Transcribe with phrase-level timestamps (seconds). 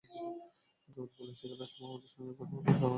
[0.03, 2.89] কতবার বলেছি, খেলার সময় আমার সঙ্গে কথা বলবে না, তাও আসে।